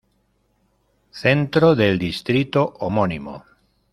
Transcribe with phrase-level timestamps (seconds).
[1.11, 3.43] Centro del distrito homónimo.